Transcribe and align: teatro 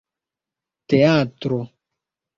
teatro 0.87 1.59